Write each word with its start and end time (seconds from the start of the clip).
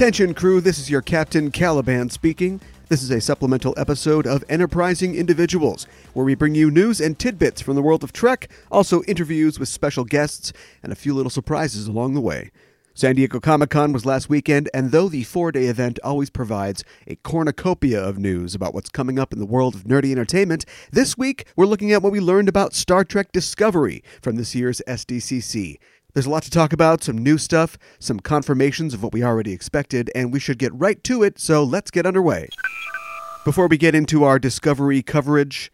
Attention, 0.00 0.34
crew, 0.34 0.60
this 0.60 0.78
is 0.78 0.88
your 0.88 1.02
Captain 1.02 1.50
Caliban 1.50 2.08
speaking. 2.10 2.60
This 2.90 3.04
is 3.04 3.10
a 3.12 3.20
supplemental 3.20 3.72
episode 3.76 4.26
of 4.26 4.42
Enterprising 4.48 5.14
Individuals, 5.14 5.86
where 6.12 6.26
we 6.26 6.34
bring 6.34 6.56
you 6.56 6.72
news 6.72 7.00
and 7.00 7.16
tidbits 7.16 7.60
from 7.60 7.76
the 7.76 7.82
world 7.82 8.02
of 8.02 8.12
Trek, 8.12 8.50
also 8.68 9.04
interviews 9.04 9.60
with 9.60 9.68
special 9.68 10.04
guests, 10.04 10.52
and 10.82 10.90
a 10.90 10.96
few 10.96 11.14
little 11.14 11.30
surprises 11.30 11.86
along 11.86 12.14
the 12.14 12.20
way. 12.20 12.50
San 12.92 13.14
Diego 13.14 13.38
Comic 13.38 13.70
Con 13.70 13.92
was 13.92 14.04
last 14.04 14.28
weekend, 14.28 14.68
and 14.74 14.90
though 14.90 15.08
the 15.08 15.22
four 15.22 15.52
day 15.52 15.66
event 15.66 16.00
always 16.02 16.30
provides 16.30 16.82
a 17.06 17.14
cornucopia 17.14 18.02
of 18.02 18.18
news 18.18 18.56
about 18.56 18.74
what's 18.74 18.90
coming 18.90 19.20
up 19.20 19.32
in 19.32 19.38
the 19.38 19.46
world 19.46 19.76
of 19.76 19.84
nerdy 19.84 20.10
entertainment, 20.10 20.64
this 20.90 21.16
week 21.16 21.46
we're 21.54 21.66
looking 21.66 21.92
at 21.92 22.02
what 22.02 22.10
we 22.10 22.18
learned 22.18 22.48
about 22.48 22.74
Star 22.74 23.04
Trek 23.04 23.30
Discovery 23.30 24.02
from 24.20 24.34
this 24.34 24.56
year's 24.56 24.82
SDCC. 24.88 25.76
There's 26.12 26.26
a 26.26 26.30
lot 26.30 26.42
to 26.42 26.50
talk 26.50 26.72
about, 26.72 27.04
some 27.04 27.18
new 27.18 27.38
stuff, 27.38 27.78
some 27.98 28.20
confirmations 28.20 28.94
of 28.94 29.02
what 29.02 29.12
we 29.12 29.22
already 29.22 29.52
expected, 29.52 30.10
and 30.14 30.32
we 30.32 30.40
should 30.40 30.58
get 30.58 30.74
right 30.74 31.02
to 31.04 31.22
it, 31.22 31.38
so 31.38 31.62
let's 31.62 31.90
get 31.90 32.06
underway. 32.06 32.48
Before 33.44 33.68
we 33.68 33.78
get 33.78 33.94
into 33.94 34.24
our 34.24 34.38
Discovery 34.38 35.02
coverage, 35.02 35.72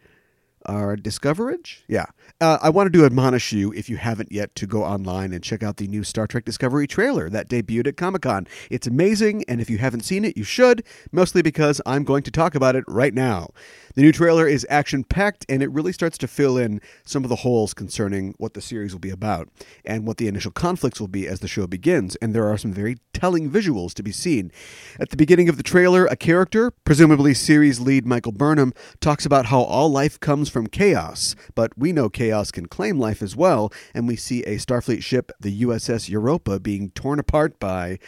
our 0.67 0.97
Discoverage? 0.97 1.85
Yeah. 1.89 2.07
Uh, 2.41 2.59
I 2.61 2.69
wanted 2.69 2.93
to 2.95 3.07
admonish 3.07 3.53
you, 3.53 3.73
if 3.73 3.89
you 3.89 3.97
haven't 3.97 4.31
yet, 4.31 4.55
to 4.57 4.67
go 4.67 4.85
online 4.85 5.33
and 5.33 5.43
check 5.43 5.63
out 5.63 5.79
the 5.79 5.89
new 5.89 6.05
Star 6.05 6.27
Trek 6.27 6.45
Discovery 6.45 6.87
trailer 6.87 7.31
that 7.31 7.49
debuted 7.49 7.87
at 7.87 7.97
Comic 7.97 8.23
Con. 8.23 8.47
It's 8.71 8.87
amazing, 8.87 9.45
and 9.49 9.61
if 9.61 9.71
you 9.71 9.79
haven't 9.79 10.05
seen 10.05 10.25
it, 10.25 10.37
you 10.37 10.45
should, 10.45 10.85
mostly 11.13 11.41
because 11.41 11.81
I'm 11.87 12.05
going 12.05 12.23
to 12.25 12.31
talk 12.31 12.55
about 12.55 12.77
it 12.77 12.85
right 12.87 13.15
now. 13.15 13.51
The 13.95 14.03
new 14.03 14.13
trailer 14.13 14.47
is 14.47 14.67
action 14.69 15.05
packed, 15.05 15.47
and 15.49 15.63
it 15.63 15.71
really 15.71 15.93
starts 15.93 16.19
to 16.19 16.29
fill 16.29 16.59
in 16.59 16.83
some 17.07 17.25
of 17.25 17.31
the 17.31 17.37
holes 17.37 17.73
concerning 17.73 18.35
what 18.37 18.53
the 18.53 18.61
series 18.61 18.93
will 18.93 19.01
be 19.01 19.09
about 19.09 19.49
and 19.87 20.07
what 20.07 20.19
the 20.19 20.29
initial 20.29 20.51
conflicts 20.51 21.01
will 21.01 21.09
be 21.09 21.27
as 21.27 21.41
the 21.41 21.49
show 21.49 21.67
begins. 21.67 22.17
And 22.17 22.35
there 22.35 22.47
are 22.47 22.59
some 22.59 22.75
very 22.75 22.99
telling 23.15 23.51
visuals 23.51 23.95
to 23.95 24.03
be 24.03 24.13
seen. 24.13 24.53
At 25.01 25.09
the 25.09 25.17
beginning 25.17 25.49
of 25.49 25.57
the 25.57 25.63
trailer, 25.63 26.05
a 26.05 26.17
character, 26.17 26.71
presumably 26.85 27.33
series 27.33 27.81
lead 27.81 28.07
Michael 28.07 28.33
Burnham, 28.33 28.75
talks 29.01 29.25
about 29.25 29.47
how 29.47 29.63
all 29.63 29.89
life 29.89 30.21
comes 30.21 30.51
from 30.51 30.67
chaos, 30.67 31.35
but 31.55 31.73
we 31.79 31.93
know 31.93 32.11
chaos 32.17 32.51
can 32.51 32.67
claim 32.67 32.99
life 32.99 33.23
as 33.23 33.37
well, 33.37 33.73
and 33.95 34.09
we 34.09 34.17
see 34.17 34.43
a 34.43 34.57
Starfleet 34.57 35.03
ship, 35.03 35.31
the 35.39 35.63
USS 35.63 36.09
Europa, 36.09 36.59
being 36.59 36.91
torn 36.91 37.19
apart 37.19 37.61
by 37.61 37.99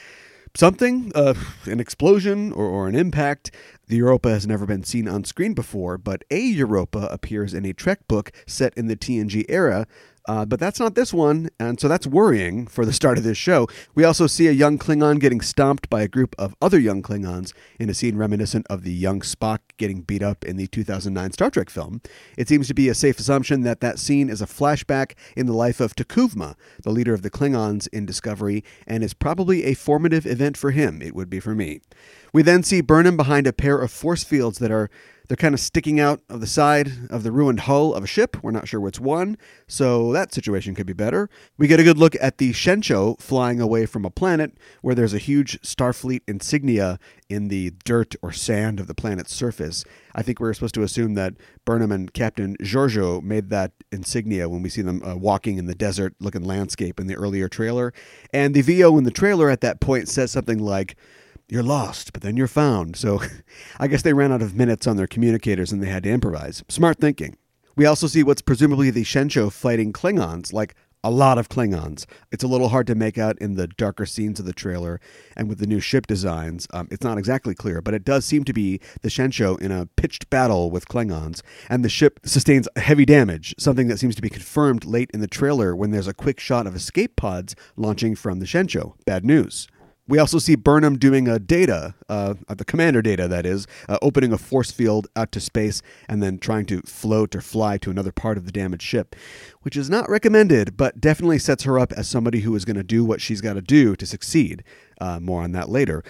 something, 0.56 1.12
uh, 1.14 1.34
an 1.67 1.78
explosion 1.78 2.51
or, 2.53 2.64
or 2.64 2.89
an 2.89 2.95
impact. 2.95 3.51
The 3.86 3.97
Europa 3.97 4.31
has 4.31 4.47
never 4.47 4.67
been 4.67 4.83
seen 4.83 5.06
on 5.06 5.25
screen 5.25 5.53
before, 5.53 5.98
but 5.98 6.25
a 6.31 6.41
Europa 6.41 7.06
appears 7.11 7.53
in 7.53 7.67
a 7.67 7.75
Trek 7.75 8.09
book 8.09 8.33
set 8.47 8.73
in 8.77 8.86
the 8.86 8.97
TNG 8.97 9.45
era. 9.48 9.86
Uh, 10.29 10.45
but 10.45 10.61
that's 10.61 10.79
not 10.79 10.95
this 10.95 11.12
one, 11.12 11.48
and 11.59 11.81
so 11.81 11.89
that's 11.89 12.07
worrying 12.07 12.67
for 12.67 12.84
the 12.84 12.93
start 12.93 13.17
of 13.17 13.25
this 13.25 13.39
show. 13.39 13.67
We 13.95 14.05
also 14.05 14.27
see 14.27 14.47
a 14.47 14.53
young 14.53 14.79
Klingon 14.79 15.20
getting 15.20 15.41
stomped 15.41 15.89
by 15.89 16.03
a 16.03 16.09
group 16.09 16.35
of 16.39 16.55
other 16.61 16.79
young 16.79 17.03
Klingons 17.03 17.55
in 17.81 17.89
a 17.89 17.95
scene 17.95 18.17
reminiscent 18.17 18.67
of 18.69 18.83
the 18.83 18.93
young 18.93 19.20
Spock 19.23 19.61
getting 19.79 20.03
beat 20.03 20.23
up 20.23 20.45
in 20.45 20.59
the 20.59 20.67
2009 20.67 21.33
Star 21.33 21.48
Trek 21.48 21.70
film. 21.70 22.03
It 22.37 22.47
seems 22.47 22.69
to 22.69 22.75
be 22.75 22.91
a 22.91 22.95
safe 22.95 23.19
assumption 23.19 23.62
that 23.62 23.81
that 23.81 23.98
scene 23.98 24.29
is 24.29 24.43
a 24.43 24.47
flashback 24.47 25.12
in 25.35 25.47
the 25.47 25.55
life 25.55 25.81
of 25.81 25.97
T'Kuvma, 25.97 26.57
the 26.83 26.91
leader 26.91 27.15
of 27.15 27.23
the 27.23 27.31
Klingons 27.31 27.89
in 27.91 28.05
Discovery, 28.05 28.63
and 28.86 29.02
is 29.02 29.14
probably 29.14 29.64
a 29.64 29.73
formative 29.73 30.27
event 30.27 30.58
for 30.58 30.73
him. 30.73 31.01
It 31.01 31.14
would 31.14 31.31
be 31.31 31.41
for 31.41 31.55
me. 31.55 31.81
We 32.35 32.42
then 32.42 32.63
see 32.63 32.83
Burnham 32.83 33.17
behind 33.17 33.47
a 33.47 33.52
pair 33.55 33.79
of 33.79 33.91
force 33.91 34.25
fields 34.25 34.58
that 34.58 34.70
are 34.70 34.91
they're 35.28 35.36
kind 35.36 35.55
of 35.55 35.61
sticking 35.61 36.00
out 36.00 36.22
of 36.28 36.40
the 36.40 36.46
side 36.46 36.90
of 37.11 37.22
the 37.22 37.30
ruined 37.30 37.61
hull 37.61 37.94
of 37.94 38.02
a 38.02 38.06
ship. 38.06 38.42
We're 38.42 38.50
not 38.50 38.66
sure 38.66 38.80
which 38.80 38.98
one, 38.98 39.36
so 39.66 40.12
that 40.12 40.33
situation 40.33 40.74
could 40.74 40.86
be 40.86 40.94
better. 40.94 41.28
We 41.58 41.68
get 41.68 41.80
a 41.80 41.84
good 41.84 41.98
look 41.98 42.16
at 42.20 42.39
the 42.39 42.52
Shenzhou 42.52 43.20
flying 43.20 43.61
away 43.61 43.84
from 43.86 44.05
a 44.05 44.11
planet 44.11 44.56
where 44.80 44.94
there's 44.94 45.14
a 45.14 45.18
huge 45.18 45.61
Starfleet 45.61 46.22
insignia 46.27 46.98
in 47.28 47.48
the 47.48 47.72
dirt 47.84 48.14
or 48.22 48.33
sand 48.33 48.80
of 48.80 48.86
the 48.86 48.94
planet's 48.94 49.34
surface. 49.34 49.84
I 50.14 50.22
think 50.22 50.40
we 50.40 50.48
are 50.48 50.55
supposed 50.55 50.74
to 50.77 50.83
assume 50.83 51.14
that 51.14 51.34
Burnham 51.66 51.92
and 51.92 52.12
Captain 52.12 52.56
Georgiou 52.56 53.22
made 53.22 53.50
that 53.50 53.72
insignia 53.92 54.48
when 54.48 54.62
we 54.62 54.70
see 54.70 54.83
them 54.83 55.02
uh, 55.05 55.14
walking 55.14 55.58
in 55.58 55.66
the 55.66 55.74
desert 55.74 56.14
looking 56.20 56.42
landscape 56.42 56.98
in 56.98 57.06
the 57.06 57.16
earlier 57.16 57.48
trailer. 57.48 57.92
And 58.33 58.55
the 58.55 58.62
VO 58.62 58.96
in 58.96 59.05
the 59.05 59.10
trailer 59.10 59.50
at 59.50 59.60
that 59.60 59.80
point 59.80 60.08
says 60.08 60.33
something 60.33 60.58
like, 60.58 60.96
you're 61.48 61.63
lost, 61.63 62.13
but 62.13 62.23
then 62.23 62.36
you're 62.36 62.47
found. 62.47 62.97
So 62.97 63.20
I 63.81 63.86
guess 63.86 64.03
they 64.03 64.13
ran 64.13 64.33
out 64.33 64.42
of 64.42 64.55
minutes 64.55 64.86
on 64.86 64.97
their 64.97 65.07
communicators 65.07 65.73
and 65.73 65.83
they 65.83 65.89
had 65.89 66.03
to 66.05 66.11
improvise. 66.11 66.63
Smart 66.69 66.98
thinking. 66.98 67.36
We 67.77 67.86
also 67.86 68.07
see 68.07 68.23
what's 68.23 68.42
presumably 68.42 68.91
the 68.91 69.05
Shenzhou 69.05 69.53
fighting 69.53 69.92
Klingons, 69.92 70.53
like 70.53 70.75
a 71.05 71.11
lot 71.11 71.39
of 71.39 71.48
Klingons. 71.48 72.07
It's 72.33 72.42
a 72.42 72.48
little 72.48 72.70
hard 72.70 72.87
to 72.89 72.95
make 72.95 73.19
out 73.19 73.39
in 73.39 73.55
the 73.55 73.69
darker 73.69 74.05
scenes 74.05 74.41
of 74.41 74.47
the 74.47 74.53
trailer 74.53 75.01
and 75.37 75.48
with 75.48 75.58
the 75.58 75.67
new 75.67 75.79
ship 75.81 76.07
designs. 76.07 76.67
Um, 76.73 76.89
it's 76.91 77.05
not 77.05 77.19
exactly 77.19 77.55
clear, 77.55 77.81
but 77.81 77.95
it 77.95 78.05
does 78.05 78.25
seem 78.25 78.45
to 78.45 78.53
be 78.53 78.81
the 79.03 79.08
Shenzhou 79.08 79.61
in 79.61 79.70
a 79.70 79.87
pitched 79.87 80.29
battle 80.29 80.70
with 80.70 80.89
Klingons, 80.89 81.41
and 81.70 81.85
the 81.85 81.89
ship 81.89 82.19
sustains 82.25 82.69
heavy 82.77 83.05
damage, 83.05 83.55
something 83.58 83.87
that 83.89 83.98
seems 83.98 84.17
to 84.17 84.23
be 84.23 84.29
confirmed 84.29 84.85
late 84.85 85.11
in 85.14 85.20
the 85.20 85.29
trailer 85.29 85.77
when 85.77 85.92
there's 85.92 86.08
a 86.08 86.14
quick 86.14 86.41
shot 86.41 86.67
of 86.67 86.75
escape 86.75 87.14
pods 87.17 87.55
launching 87.77 88.17
from 88.17 88.41
the 88.41 88.47
Shenzhou. 88.47 88.95
Bad 89.07 89.25
news. 89.25 89.69
We 90.08 90.19
also 90.19 90.39
see 90.39 90.57
Burnham 90.57 90.98
doing 90.98 91.29
a 91.29 91.39
data, 91.39 91.95
uh, 92.08 92.35
the 92.48 92.64
commander 92.64 93.02
data, 93.02 93.29
that 93.29 93.45
is, 93.45 93.67
uh, 93.89 93.98
opening 94.01 94.33
a 94.33 94.39
force 94.39 94.70
field 94.70 95.07
out 95.14 95.30
to 95.33 95.41
space 95.41 95.83
and 96.08 96.23
then 96.23 96.39
trying 96.39 96.64
to 96.67 96.80
float 96.80 97.36
or 97.36 97.42
fly 97.42 97.77
to 97.79 97.91
another 97.91 98.11
part 98.11 98.39
of 98.39 98.46
the 98.46 98.52
damaged 98.52 98.83
ship, 98.83 99.14
which 99.63 99.77
is 99.77 99.91
not 99.91 100.08
recommended, 100.08 100.79
but 100.79 100.98
definitely 100.98 101.39
sets 101.39 101.64
her 101.64 101.79
up 101.79 101.92
as 101.92 102.08
somebody 102.08 102.41
who 102.41 102.55
is 102.55 102.64
going 102.64 102.77
to 102.77 102.83
do 102.83 103.05
what 103.05 103.20
she's 103.20 103.42
got 103.42 103.55
to 103.55 103.61
do 103.63 103.95
to 103.96 104.07
succeed. 104.07 104.64
Uh, 105.01 105.20
more 105.20 105.42
on 105.42 105.52
that 105.52 105.69
later. 105.69 106.02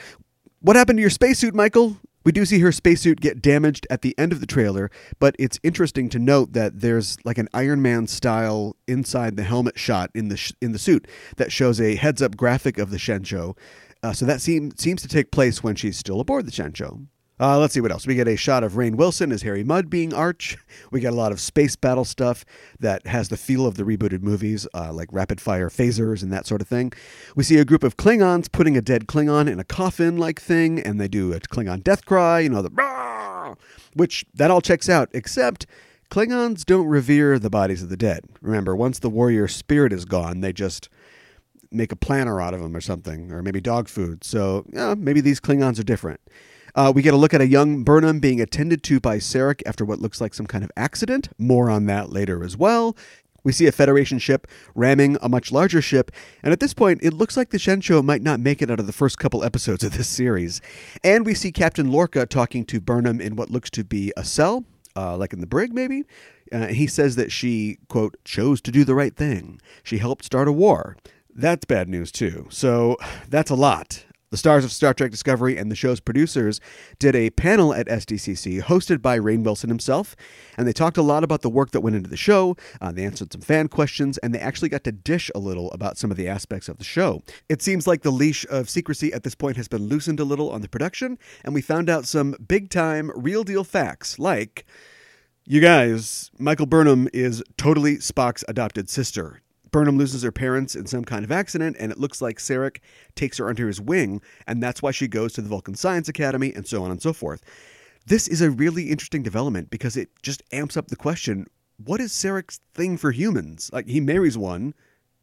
What 0.61 0.77
happened 0.77 0.99
to 0.99 1.03
your 1.03 1.11
spacesuit, 1.11 1.55
Michael? 1.55 1.97
We 2.25 2.33
do 2.33 2.45
see 2.45 2.59
her 2.61 2.73
spacesuit 2.73 3.21
get 3.21 3.41
damaged 3.41 3.87
at 3.89 4.03
the 4.03 4.15
end 4.19 4.33
of 4.33 4.41
the 4.41 4.47
trailer, 4.47 4.91
but 5.19 5.35
it's 5.39 5.59
interesting 5.63 6.09
to 6.11 6.19
note 6.19 6.53
that 6.53 6.81
there's 6.81 7.17
like 7.25 7.39
an 7.39 7.49
Iron 7.55 7.81
Man 7.81 8.07
style 8.07 8.77
inside 8.87 9.37
the 9.37 9.45
helmet 9.45 9.79
shot 9.79 10.11
in 10.15 10.29
the 10.29 10.37
sh- 10.37 10.53
in 10.61 10.73
the 10.73 10.79
suit 10.79 11.09
that 11.37 11.53
shows 11.53 11.81
a 11.81 11.95
heads 11.95 12.21
up 12.21 12.37
graphic 12.37 12.77
of 12.77 12.91
the 12.91 12.99
Shenzhou. 12.99 13.57
Uh, 14.03 14.13
so 14.13 14.25
that 14.25 14.41
seem, 14.41 14.71
seems 14.77 15.03
to 15.03 15.09
take 15.09 15.31
place 15.31 15.63
when 15.63 15.75
she's 15.75 15.97
still 15.97 16.21
aboard 16.21 16.47
the 16.47 16.53
Shenzhou. 16.53 17.07
Uh, 17.41 17.57
let's 17.59 17.73
see 17.73 17.81
what 17.81 17.93
else. 17.93 18.07
We 18.07 18.17
get 18.17 18.27
a 18.27 18.37
shot 18.37 18.65
of 18.65 18.73
Rainn 18.73 18.97
Wilson 18.97 19.31
as 19.31 19.43
Harry 19.43 19.63
Mudd 19.63 19.89
being 19.89 20.13
Arch. 20.13 20.57
We 20.91 21.01
get 21.01 21.13
a 21.13 21.17
lot 21.17 21.33
of 21.33 21.41
space 21.41 21.77
battle 21.77 22.05
stuff 22.05 22.47
that 22.81 23.07
has 23.07 23.29
the 23.29 23.37
feel 23.37 23.67
of 23.67 23.77
the 23.77 23.83
rebooted 23.83 24.23
movies, 24.23 24.67
uh, 24.73 24.91
like 24.93 25.09
rapid 25.13 25.39
fire 25.39 25.69
phasers 25.69 26.23
and 26.23 26.33
that 26.33 26.47
sort 26.47 26.63
of 26.63 26.69
thing. 26.69 26.93
We 27.37 27.45
see 27.45 27.59
a 27.59 27.65
group 27.65 27.85
of 27.85 27.99
Klingons 27.99 28.51
putting 28.51 28.77
a 28.77 28.81
dead 28.81 29.07
Klingon 29.07 29.51
in 29.51 29.61
a 29.61 29.65
coffin 29.65 30.17
like 30.17 30.41
thing, 30.41 30.81
and 30.81 30.99
they 30.99 31.09
do 31.09 31.35
a 31.35 31.41
Klingon 31.41 31.85
death 31.85 32.07
cry, 32.07 32.41
you 32.41 32.49
know, 32.49 32.63
the 32.63 32.71
"Rah!" 32.71 33.55
which 33.95 34.25
that 34.35 34.51
all 34.51 34.63
checks 34.63 34.89
out, 34.89 35.11
except 35.13 35.67
Klingons 36.11 36.65
don't 36.65 36.87
revere 36.87 37.39
the 37.39 37.51
bodies 37.51 37.83
of 37.83 37.91
the 37.91 37.97
dead. 37.97 38.25
Remember, 38.41 38.75
once 38.75 38.99
the 38.99 39.11
warrior 39.11 39.47
spirit 39.47 39.93
is 39.93 40.07
gone, 40.07 40.41
they 40.41 40.55
just 40.55 40.89
make 41.71 41.93
a 41.93 41.97
planter 41.97 42.41
out 42.41 42.55
of 42.55 42.61
them 42.61 42.75
or 42.75 42.81
something, 42.81 43.33
or 43.33 43.43
maybe 43.43 43.61
dog 43.61 43.89
food. 43.89 44.25
So 44.25 44.65
yeah, 44.73 44.95
maybe 44.97 45.21
these 45.21 45.41
Klingons 45.41 45.79
are 45.79 45.85
different. 45.85 46.21
Uh, 46.75 46.93
we 46.95 47.03
get 47.03 47.15
a 47.15 47.17
look 47.17 47.35
at 47.35 47.41
a 47.41 47.47
young 47.47 47.83
Burnham 47.83 48.21
being 48.21 48.41
attended 48.41 48.83
to 48.85 49.01
by 49.01 49.19
Sarek 49.19 49.63
after 49.67 49.85
what 49.85 50.01
looks 50.01 50.21
like 50.21 50.35
some 50.35 50.47
kind 50.47 50.63
of 50.63 50.71
accident. 50.77 51.29
More 51.39 51.71
on 51.71 51.87
that 51.87 52.11
later 52.11 52.45
as 52.45 52.57
well. 52.57 52.97
We 53.45 53.53
see 53.53 53.67
a 53.67 53.73
Federation 53.73 54.19
ship 54.19 54.47
ramming 54.75 55.17
a 55.23 55.29
much 55.29 55.53
larger 55.53 55.81
ship, 55.81 56.11
and 56.43 56.53
at 56.53 56.61
this 56.61 56.75
point, 56.75 57.01
it 57.03 57.15
looks 57.15 57.37
like 57.37 57.51
the 57.51 57.59
Shenzhou 57.59 58.05
might 58.05 58.21
not 58.21 58.41
make 58.41 58.61
it 58.61 58.71
out 58.71 58.81
of 58.81 58.87
the 58.87 58.93
first 58.93 59.19
couple 59.19 59.43
episodes 59.45 59.85
of 59.85 59.97
this 59.97 60.09
series. 60.09 60.61
And 61.03 61.25
we 61.25 61.35
see 61.35 61.51
Captain 61.51 61.91
Lorca 61.91 62.27
talking 62.27 62.65
to 62.67 62.81
Burnham 62.81 63.21
in 63.21 63.37
what 63.37 63.51
looks 63.51 63.71
to 63.71 63.85
be 63.85 64.13
a 64.17 64.25
cell, 64.25 64.65
uh, 64.97 65.17
like 65.17 65.33
in 65.33 65.41
the 65.41 65.47
brig, 65.47 65.73
maybe. 65.73 66.05
Uh, 66.53 66.67
he 66.67 66.87
says 66.87 67.17
that 67.17 67.31
she, 67.31 67.79
quote, 67.89 68.17
chose 68.25 68.61
to 68.63 68.71
do 68.71 68.85
the 68.85 68.95
right 68.95 69.17
thing. 69.17 69.61
She 69.83 69.99
helped 69.99 70.25
start 70.25 70.49
a 70.49 70.53
war. 70.53 70.97
That's 71.35 71.65
bad 71.65 71.89
news, 71.89 72.11
too. 72.11 72.47
So 72.51 72.97
that's 73.29 73.51
a 73.51 73.55
lot. 73.55 74.05
The 74.31 74.37
stars 74.37 74.63
of 74.63 74.73
Star 74.73 74.93
Trek 74.93 75.11
Discovery 75.11 75.57
and 75.57 75.71
the 75.71 75.75
show's 75.75 76.01
producers 76.01 76.61
did 76.99 77.17
a 77.17 77.31
panel 77.31 77.73
at 77.73 77.87
SDCC 77.87 78.61
hosted 78.61 79.01
by 79.01 79.19
Rainn 79.19 79.43
Wilson 79.43 79.71
himself, 79.71 80.15
and 80.59 80.69
they 80.69 80.75
talked 80.75 80.99
a 80.99 81.03
lot 81.03 81.25
about 81.25 81.41
the 81.41 81.49
work 81.49 81.71
that 81.71 81.81
went 81.81 81.97
into 81.97 82.11
the 82.11 82.17
show. 82.19 82.55
Uh, 82.79 82.93
they 82.93 83.07
answered 83.07 83.33
some 83.33 83.41
fan 83.41 83.69
questions, 83.69 84.19
and 84.19 84.35
they 84.35 84.39
actually 84.39 84.69
got 84.69 84.85
to 84.85 84.93
dish 84.93 85.31
a 85.35 85.39
little 85.39 85.71
about 85.73 85.97
some 85.97 86.11
of 86.11 86.19
the 86.19 86.29
aspects 86.29 86.69
of 86.69 86.77
the 86.77 86.85
show. 86.85 87.23
It 87.49 87.63
seems 87.63 87.87
like 87.87 88.03
the 88.03 88.11
leash 88.11 88.45
of 88.51 88.69
secrecy 88.69 89.15
at 89.15 89.23
this 89.23 89.35
point 89.35 89.57
has 89.57 89.67
been 89.67 89.89
loosened 89.89 90.21
a 90.21 90.25
little 90.25 90.51
on 90.51 90.61
the 90.61 90.69
production, 90.69 91.19
and 91.43 91.55
we 91.55 91.63
found 91.63 91.89
out 91.89 92.05
some 92.05 92.37
big 92.47 92.69
time, 92.69 93.11
real 93.15 93.45
deal 93.45 93.65
facts 93.65 94.19
like 94.19 94.67
You 95.47 95.63
guys, 95.63 96.31
Michael 96.39 96.67
Burnham 96.67 97.09
is 97.15 97.43
totally 97.57 97.97
Spock's 97.97 98.45
adopted 98.47 98.91
sister. 98.91 99.41
Burnham 99.71 99.99
loses 99.99 100.23
her 100.23 100.33
parents 100.33 100.75
in 100.75 100.87
some 100.87 101.05
kind 101.05 101.25
of 101.25 101.33
accident, 101.33 101.77
and 101.79 101.93
it 101.93 101.99
looks 101.99 102.23
like 102.23 102.39
Sarek 102.39 102.79
takes 103.15 103.39
her 103.39 103.49
under 103.49 103.67
his 103.67 103.81
wing, 103.81 104.21
and 104.47 104.63
that's 104.63 104.83
why 104.83 104.91
she 104.91 105.09
goes 105.09 105.33
to 105.35 105.43
the 105.43 105.49
Vulcan 105.49 105.75
Science 105.75 106.09
Academy, 106.09 106.53
and 106.55 106.67
so 106.67 106.83
on 106.83 106.91
and 106.91 107.03
so 107.03 107.13
forth. 107.13 107.43
This 108.07 108.29
is 108.29 108.41
a 108.41 108.51
really 108.51 108.91
interesting 108.91 109.23
development 109.23 109.71
because 109.71 109.97
it 109.97 110.09
just 110.23 110.43
amps 110.53 110.77
up 110.77 110.89
the 110.89 110.97
question 110.97 111.47
what 111.85 112.01
is 112.01 112.13
Sarek's 112.13 112.61
thing 112.75 112.97
for 112.97 113.13
humans? 113.13 113.71
Like, 113.73 113.87
he 113.87 114.01
marries 114.01 114.37
one 114.37 114.75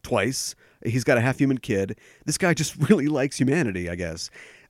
twice, 0.04 0.56
he's 0.86 1.04
got 1.04 1.18
a 1.18 1.22
half 1.22 1.40
human 1.40 1.58
kid. 1.58 2.00
This 2.26 2.38
guy 2.38 2.54
just 2.54 2.76
really 2.90 3.08
likes 3.08 3.38
humanity, 3.38 3.90
I 3.90 3.96
guess. 3.96 4.30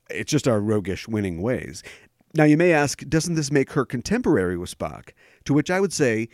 It's 0.10 0.31
just 0.31 0.48
our 0.48 0.60
roguish 0.60 1.07
winning 1.07 1.42
ways. 1.42 1.83
Now, 2.33 2.44
you 2.44 2.57
may 2.57 2.74
ask, 2.74 3.07
doesn't 3.07 3.36
this 3.36 3.51
make 3.51 3.71
her 3.74 3.86
contemporary 3.86 4.57
with 4.57 4.78
Spock? 4.78 5.12
To 5.45 5.54
which 5.54 5.69
I 5.69 5.80
would 5.80 5.94
say, 5.94 6.28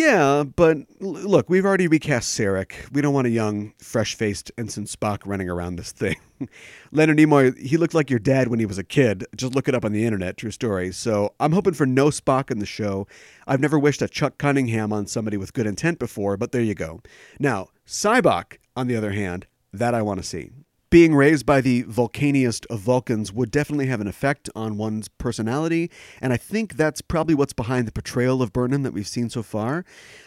yeah, 0.00 0.44
but 0.44 0.78
look, 0.98 1.50
we've 1.50 1.66
already 1.66 1.86
recast 1.86 2.38
Sarek. 2.38 2.72
We 2.90 3.02
don't 3.02 3.12
want 3.12 3.26
a 3.26 3.30
young, 3.30 3.74
fresh 3.78 4.14
faced 4.14 4.50
Ensign 4.56 4.86
Spock 4.86 5.18
running 5.26 5.50
around 5.50 5.76
this 5.76 5.92
thing. 5.92 6.16
Leonard 6.90 7.18
Nimoy, 7.18 7.58
he 7.58 7.76
looked 7.76 7.92
like 7.92 8.08
your 8.08 8.18
dad 8.18 8.48
when 8.48 8.58
he 8.58 8.64
was 8.64 8.78
a 8.78 8.82
kid. 8.82 9.26
Just 9.36 9.54
look 9.54 9.68
it 9.68 9.74
up 9.74 9.84
on 9.84 9.92
the 9.92 10.06
internet, 10.06 10.38
true 10.38 10.50
story. 10.50 10.90
So 10.90 11.34
I'm 11.38 11.52
hoping 11.52 11.74
for 11.74 11.84
no 11.84 12.06
Spock 12.06 12.50
in 12.50 12.60
the 12.60 12.66
show. 12.66 13.06
I've 13.46 13.60
never 13.60 13.78
wished 13.78 14.00
a 14.00 14.08
Chuck 14.08 14.38
Cunningham 14.38 14.90
on 14.90 15.06
somebody 15.06 15.36
with 15.36 15.52
good 15.52 15.66
intent 15.66 15.98
before, 15.98 16.38
but 16.38 16.52
there 16.52 16.62
you 16.62 16.74
go. 16.74 17.02
Now, 17.38 17.68
Sybok, 17.86 18.56
on 18.74 18.86
the 18.86 18.96
other 18.96 19.12
hand, 19.12 19.46
that 19.72 19.94
I 19.94 20.00
want 20.00 20.18
to 20.20 20.26
see. 20.26 20.50
Being 20.90 21.14
raised 21.14 21.46
by 21.46 21.60
the 21.60 21.84
volcaniest 21.84 22.66
of 22.66 22.80
Vulcans 22.80 23.32
would 23.32 23.52
definitely 23.52 23.86
have 23.86 24.00
an 24.00 24.08
effect 24.08 24.50
on 24.56 24.76
one's 24.76 25.06
personality, 25.06 25.88
and 26.20 26.32
I 26.32 26.36
think 26.36 26.74
that's 26.74 27.00
probably 27.00 27.36
what's 27.36 27.52
behind 27.52 27.86
the 27.86 27.92
portrayal 27.92 28.42
of 28.42 28.52
Burnham 28.52 28.82
that 28.82 28.92
we've 28.92 29.06
seen 29.06 29.30
so 29.30 29.44
far. 29.44 29.84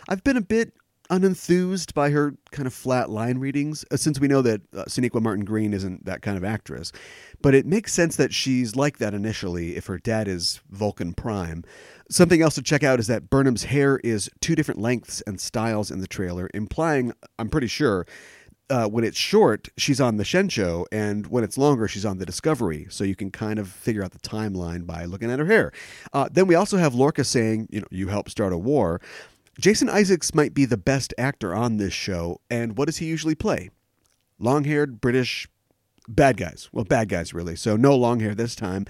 I've 0.07 0.23
been 0.23 0.37
a 0.37 0.41
bit 0.41 0.71
unenthused 1.09 1.93
by 1.93 2.11
her 2.11 2.35
kind 2.51 2.65
of 2.65 2.73
flat 2.73 3.09
line 3.09 3.39
readings, 3.39 3.83
uh, 3.91 3.97
since 3.97 4.21
we 4.21 4.29
know 4.29 4.41
that 4.41 4.61
uh, 4.73 5.19
Martin 5.19 5.43
Green 5.43 5.73
isn't 5.73 6.05
that 6.05 6.21
kind 6.21 6.37
of 6.37 6.45
actress. 6.45 6.93
But 7.41 7.53
it 7.53 7.65
makes 7.65 7.91
sense 7.91 8.15
that 8.15 8.33
she's 8.33 8.75
like 8.75 8.99
that 8.99 9.13
initially 9.13 9.75
if 9.75 9.87
her 9.87 9.97
dad 9.97 10.29
is 10.29 10.61
Vulcan 10.69 11.13
Prime. 11.13 11.65
Something 12.09 12.41
else 12.41 12.55
to 12.55 12.61
check 12.61 12.83
out 12.83 12.99
is 12.99 13.07
that 13.07 13.29
Burnham's 13.29 13.65
hair 13.65 13.99
is 14.03 14.29
two 14.39 14.55
different 14.55 14.79
lengths 14.79 15.21
and 15.27 15.41
styles 15.41 15.91
in 15.91 15.99
the 15.99 16.07
trailer, 16.07 16.49
implying, 16.53 17.11
I'm 17.37 17.49
pretty 17.49 17.67
sure, 17.67 18.07
uh, 18.69 18.87
when 18.87 19.03
it's 19.03 19.17
short, 19.17 19.69
she's 19.77 19.99
on 19.99 20.17
the 20.17 20.23
Shenzhou, 20.23 20.85
and 20.91 21.27
when 21.27 21.43
it's 21.43 21.57
longer, 21.57 21.87
she's 21.87 22.05
on 22.05 22.17
the 22.17 22.25
Discovery. 22.25 22.87
So 22.89 23.03
you 23.03 23.15
can 23.15 23.31
kind 23.31 23.59
of 23.59 23.67
figure 23.69 24.03
out 24.03 24.11
the 24.11 24.19
timeline 24.19 24.85
by 24.85 25.05
looking 25.05 25.31
at 25.31 25.39
her 25.39 25.45
hair. 25.45 25.71
Uh, 26.11 26.29
then 26.31 26.47
we 26.47 26.55
also 26.55 26.77
have 26.77 26.95
Lorca 26.95 27.23
saying, 27.23 27.67
you 27.71 27.81
know, 27.81 27.87
you 27.91 28.07
helped 28.07 28.31
start 28.31 28.53
a 28.53 28.57
war. 28.57 29.01
Jason 29.59 29.89
Isaacs 29.89 30.33
might 30.33 30.53
be 30.53 30.65
the 30.65 30.77
best 30.77 31.13
actor 31.17 31.53
on 31.53 31.77
this 31.77 31.93
show, 31.93 32.41
and 32.49 32.77
what 32.77 32.85
does 32.85 32.97
he 32.97 33.05
usually 33.05 33.35
play? 33.35 33.69
Long 34.39 34.63
haired 34.63 34.99
British 34.99 35.47
bad 36.07 36.37
guys. 36.37 36.69
Well, 36.71 36.85
bad 36.85 37.09
guys, 37.09 37.33
really. 37.33 37.55
So 37.55 37.75
no 37.75 37.95
long 37.95 38.19
hair 38.19 38.35
this 38.35 38.55
time. 38.55 38.85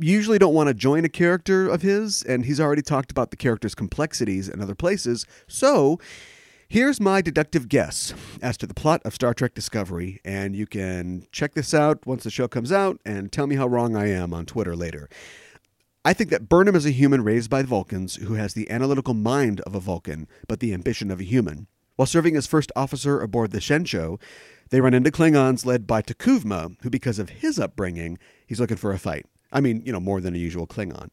usually 0.00 0.38
don't 0.38 0.54
want 0.54 0.68
to 0.68 0.74
join 0.74 1.04
a 1.04 1.08
character 1.08 1.68
of 1.68 1.82
his, 1.82 2.22
and 2.22 2.44
he's 2.44 2.60
already 2.60 2.82
talked 2.82 3.10
about 3.10 3.30
the 3.30 3.36
character's 3.36 3.74
complexities 3.74 4.48
in 4.48 4.60
other 4.60 4.74
places. 4.74 5.26
So 5.46 5.98
Here's 6.68 7.00
my 7.00 7.22
deductive 7.22 7.68
guess 7.68 8.12
as 8.42 8.56
to 8.56 8.66
the 8.66 8.74
plot 8.74 9.00
of 9.04 9.14
Star 9.14 9.32
Trek 9.32 9.54
Discovery, 9.54 10.20
and 10.24 10.56
you 10.56 10.66
can 10.66 11.24
check 11.30 11.54
this 11.54 11.72
out 11.72 12.04
once 12.04 12.24
the 12.24 12.30
show 12.30 12.48
comes 12.48 12.72
out 12.72 12.98
and 13.06 13.30
tell 13.30 13.46
me 13.46 13.54
how 13.54 13.68
wrong 13.68 13.94
I 13.94 14.10
am 14.10 14.34
on 14.34 14.46
Twitter 14.46 14.74
later. 14.74 15.08
I 16.04 16.12
think 16.12 16.30
that 16.30 16.48
Burnham 16.48 16.74
is 16.74 16.84
a 16.84 16.90
human 16.90 17.22
raised 17.22 17.48
by 17.48 17.62
Vulcans 17.62 18.16
who 18.16 18.34
has 18.34 18.54
the 18.54 18.68
analytical 18.68 19.14
mind 19.14 19.60
of 19.60 19.76
a 19.76 19.80
Vulcan, 19.80 20.26
but 20.48 20.58
the 20.58 20.74
ambition 20.74 21.12
of 21.12 21.20
a 21.20 21.24
human. 21.24 21.68
While 21.94 22.06
serving 22.06 22.36
as 22.36 22.48
first 22.48 22.72
officer 22.74 23.20
aboard 23.20 23.52
the 23.52 23.58
Shenzhou, 23.58 24.20
they 24.70 24.80
run 24.80 24.92
into 24.92 25.12
Klingons 25.12 25.64
led 25.64 25.86
by 25.86 26.02
T'Kuvma, 26.02 26.76
who, 26.82 26.90
because 26.90 27.20
of 27.20 27.28
his 27.28 27.60
upbringing, 27.60 28.18
he's 28.44 28.58
looking 28.58 28.76
for 28.76 28.90
a 28.90 28.98
fight. 28.98 29.26
I 29.52 29.60
mean, 29.60 29.82
you 29.86 29.92
know, 29.92 30.00
more 30.00 30.20
than 30.20 30.34
a 30.34 30.38
usual 30.38 30.66
Klingon. 30.66 31.10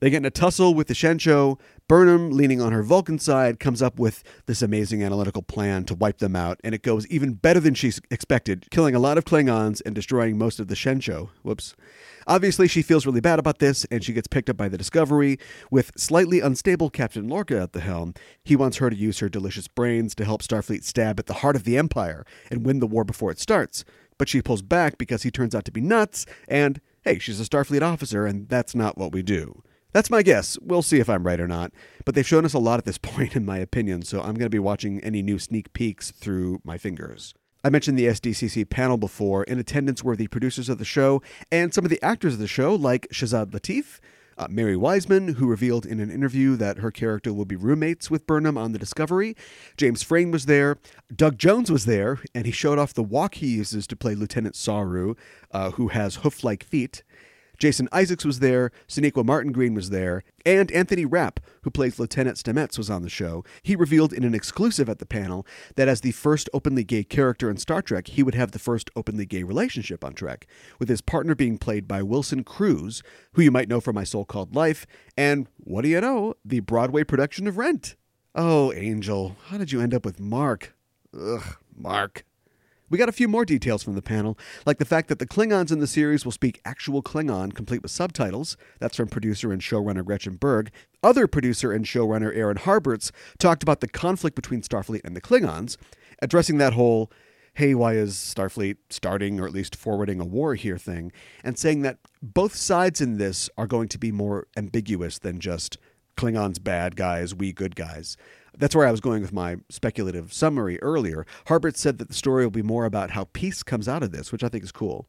They 0.00 0.10
get 0.10 0.18
in 0.18 0.24
a 0.24 0.30
tussle 0.30 0.74
with 0.74 0.88
the 0.88 0.94
Shenzhou. 0.94 1.58
Burnham, 1.88 2.30
leaning 2.30 2.60
on 2.60 2.72
her 2.72 2.82
Vulcan 2.82 3.18
side, 3.18 3.60
comes 3.60 3.80
up 3.80 3.98
with 3.98 4.22
this 4.46 4.62
amazing 4.62 5.02
analytical 5.02 5.42
plan 5.42 5.84
to 5.84 5.94
wipe 5.94 6.18
them 6.18 6.34
out, 6.34 6.60
and 6.64 6.74
it 6.74 6.82
goes 6.82 7.06
even 7.06 7.34
better 7.34 7.60
than 7.60 7.74
she 7.74 7.92
expected, 8.10 8.66
killing 8.70 8.94
a 8.94 8.98
lot 8.98 9.18
of 9.18 9.24
Klingons 9.24 9.80
and 9.86 9.94
destroying 9.94 10.36
most 10.36 10.58
of 10.58 10.68
the 10.68 10.74
Shenzhou. 10.74 11.28
Whoops. 11.42 11.74
Obviously, 12.28 12.66
she 12.66 12.82
feels 12.82 13.06
really 13.06 13.20
bad 13.20 13.38
about 13.38 13.60
this, 13.60 13.84
and 13.84 14.02
she 14.02 14.12
gets 14.12 14.26
picked 14.26 14.50
up 14.50 14.56
by 14.56 14.68
the 14.68 14.76
Discovery 14.76 15.38
with 15.70 15.92
slightly 15.96 16.40
unstable 16.40 16.90
Captain 16.90 17.28
Lorca 17.28 17.60
at 17.60 17.72
the 17.72 17.80
helm. 17.80 18.14
He 18.42 18.56
wants 18.56 18.78
her 18.78 18.90
to 18.90 18.96
use 18.96 19.20
her 19.20 19.28
delicious 19.28 19.68
brains 19.68 20.14
to 20.16 20.24
help 20.24 20.42
Starfleet 20.42 20.82
stab 20.82 21.20
at 21.20 21.26
the 21.26 21.34
heart 21.34 21.54
of 21.54 21.62
the 21.62 21.78
Empire 21.78 22.26
and 22.50 22.66
win 22.66 22.80
the 22.80 22.86
war 22.88 23.04
before 23.04 23.30
it 23.30 23.38
starts. 23.38 23.84
But 24.18 24.28
she 24.28 24.42
pulls 24.42 24.62
back 24.62 24.98
because 24.98 25.22
he 25.22 25.30
turns 25.30 25.54
out 25.54 25.64
to 25.66 25.70
be 25.70 25.80
nuts, 25.80 26.26
and 26.48 26.80
hey, 27.02 27.20
she's 27.20 27.40
a 27.40 27.44
Starfleet 27.44 27.82
officer, 27.82 28.26
and 28.26 28.48
that's 28.48 28.74
not 28.74 28.98
what 28.98 29.12
we 29.12 29.22
do. 29.22 29.62
That's 29.96 30.10
my 30.10 30.22
guess. 30.22 30.58
We'll 30.60 30.82
see 30.82 31.00
if 31.00 31.08
I'm 31.08 31.24
right 31.24 31.40
or 31.40 31.48
not. 31.48 31.72
But 32.04 32.14
they've 32.14 32.26
shown 32.26 32.44
us 32.44 32.52
a 32.52 32.58
lot 32.58 32.76
at 32.76 32.84
this 32.84 32.98
point, 33.02 33.34
in 33.34 33.46
my 33.46 33.56
opinion, 33.56 34.02
so 34.02 34.18
I'm 34.20 34.34
going 34.34 34.40
to 34.44 34.50
be 34.50 34.58
watching 34.58 35.02
any 35.02 35.22
new 35.22 35.38
sneak 35.38 35.72
peeks 35.72 36.10
through 36.10 36.60
my 36.64 36.76
fingers. 36.76 37.32
I 37.64 37.70
mentioned 37.70 37.98
the 37.98 38.04
SDCC 38.04 38.68
panel 38.68 38.98
before. 38.98 39.44
In 39.44 39.58
attendance 39.58 40.04
were 40.04 40.14
the 40.14 40.26
producers 40.26 40.68
of 40.68 40.76
the 40.76 40.84
show 40.84 41.22
and 41.50 41.72
some 41.72 41.86
of 41.86 41.90
the 41.90 42.02
actors 42.02 42.34
of 42.34 42.40
the 42.40 42.46
show, 42.46 42.74
like 42.74 43.08
Shazad 43.10 43.52
Latif, 43.52 44.00
uh, 44.36 44.46
Mary 44.50 44.76
Wiseman, 44.76 45.36
who 45.36 45.46
revealed 45.46 45.86
in 45.86 45.98
an 45.98 46.10
interview 46.10 46.56
that 46.56 46.80
her 46.80 46.90
character 46.90 47.32
will 47.32 47.46
be 47.46 47.56
roommates 47.56 48.10
with 48.10 48.26
Burnham 48.26 48.58
on 48.58 48.72
the 48.72 48.78
Discovery. 48.78 49.34
James 49.78 50.02
Frain 50.02 50.30
was 50.30 50.44
there. 50.44 50.76
Doug 51.14 51.38
Jones 51.38 51.72
was 51.72 51.86
there, 51.86 52.20
and 52.34 52.44
he 52.44 52.52
showed 52.52 52.78
off 52.78 52.92
the 52.92 53.02
walk 53.02 53.36
he 53.36 53.46
uses 53.46 53.86
to 53.86 53.96
play 53.96 54.14
Lieutenant 54.14 54.56
Saru, 54.56 55.14
uh, 55.52 55.70
who 55.70 55.88
has 55.88 56.16
hoof 56.16 56.44
like 56.44 56.62
feet. 56.62 57.02
Jason 57.58 57.88
Isaacs 57.92 58.24
was 58.24 58.40
there, 58.40 58.70
Sonequa 58.88 59.24
Martin 59.24 59.52
Green 59.52 59.74
was 59.74 59.90
there, 59.90 60.22
and 60.44 60.70
Anthony 60.72 61.04
Rapp, 61.04 61.40
who 61.62 61.70
plays 61.70 61.98
Lieutenant 61.98 62.36
Stamets, 62.36 62.78
was 62.78 62.90
on 62.90 63.02
the 63.02 63.08
show. 63.08 63.44
He 63.62 63.74
revealed 63.76 64.12
in 64.12 64.24
an 64.24 64.34
exclusive 64.34 64.88
at 64.88 64.98
the 64.98 65.06
panel 65.06 65.46
that 65.76 65.88
as 65.88 66.00
the 66.00 66.12
first 66.12 66.48
openly 66.52 66.84
gay 66.84 67.04
character 67.04 67.50
in 67.50 67.56
Star 67.56 67.82
Trek, 67.82 68.08
he 68.08 68.22
would 68.22 68.34
have 68.34 68.52
the 68.52 68.58
first 68.58 68.90
openly 68.94 69.26
gay 69.26 69.42
relationship 69.42 70.04
on 70.04 70.14
Trek, 70.14 70.46
with 70.78 70.88
his 70.88 71.00
partner 71.00 71.34
being 71.34 71.58
played 71.58 71.88
by 71.88 72.02
Wilson 72.02 72.44
Cruz, 72.44 73.02
who 73.32 73.42
you 73.42 73.50
might 73.50 73.68
know 73.68 73.80
from 73.80 73.94
My 73.94 74.04
So 74.04 74.24
Called 74.24 74.54
Life, 74.54 74.86
and 75.16 75.48
what 75.56 75.82
do 75.82 75.88
you 75.88 76.00
know, 76.00 76.34
the 76.44 76.60
Broadway 76.60 77.04
production 77.04 77.46
of 77.46 77.58
Rent. 77.58 77.96
Oh, 78.34 78.72
Angel, 78.72 79.36
how 79.46 79.56
did 79.58 79.72
you 79.72 79.80
end 79.80 79.94
up 79.94 80.04
with 80.04 80.20
Mark? 80.20 80.74
Ugh, 81.18 81.56
Mark. 81.74 82.24
We 82.88 82.98
got 82.98 83.08
a 83.08 83.12
few 83.12 83.26
more 83.26 83.44
details 83.44 83.82
from 83.82 83.94
the 83.94 84.02
panel, 84.02 84.38
like 84.64 84.78
the 84.78 84.84
fact 84.84 85.08
that 85.08 85.18
the 85.18 85.26
Klingons 85.26 85.72
in 85.72 85.80
the 85.80 85.88
series 85.88 86.24
will 86.24 86.32
speak 86.32 86.60
actual 86.64 87.02
Klingon, 87.02 87.52
complete 87.52 87.82
with 87.82 87.90
subtitles. 87.90 88.56
That's 88.78 88.96
from 88.96 89.08
producer 89.08 89.52
and 89.52 89.60
showrunner 89.60 90.04
Gretchen 90.04 90.36
Berg. 90.36 90.70
Other 91.02 91.26
producer 91.26 91.72
and 91.72 91.84
showrunner 91.84 92.34
Aaron 92.36 92.58
Harberts 92.58 93.10
talked 93.38 93.64
about 93.64 93.80
the 93.80 93.88
conflict 93.88 94.36
between 94.36 94.62
Starfleet 94.62 95.00
and 95.04 95.16
the 95.16 95.20
Klingons, 95.20 95.76
addressing 96.22 96.58
that 96.58 96.74
whole 96.74 97.10
hey, 97.54 97.74
why 97.74 97.94
is 97.94 98.14
Starfleet 98.14 98.76
starting 98.90 99.40
or 99.40 99.46
at 99.46 99.52
least 99.52 99.74
forwarding 99.74 100.20
a 100.20 100.26
war 100.26 100.54
here 100.54 100.76
thing, 100.76 101.10
and 101.42 101.58
saying 101.58 101.80
that 101.80 101.96
both 102.22 102.54
sides 102.54 103.00
in 103.00 103.16
this 103.16 103.48
are 103.56 103.66
going 103.66 103.88
to 103.88 103.98
be 103.98 104.12
more 104.12 104.46
ambiguous 104.58 105.18
than 105.18 105.40
just 105.40 105.78
Klingons 106.18 106.62
bad 106.62 106.96
guys, 106.96 107.34
we 107.34 107.52
good 107.52 107.74
guys. 107.74 108.18
That's 108.58 108.74
where 108.74 108.86
I 108.86 108.90
was 108.90 109.00
going 109.00 109.22
with 109.22 109.32
my 109.32 109.56
speculative 109.68 110.32
summary 110.32 110.80
earlier. 110.82 111.26
Harbert 111.46 111.76
said 111.76 111.98
that 111.98 112.08
the 112.08 112.14
story 112.14 112.44
will 112.44 112.50
be 112.50 112.62
more 112.62 112.84
about 112.84 113.10
how 113.10 113.24
peace 113.32 113.62
comes 113.62 113.88
out 113.88 114.02
of 114.02 114.12
this, 114.12 114.32
which 114.32 114.42
I 114.42 114.48
think 114.48 114.64
is 114.64 114.72
cool. 114.72 115.06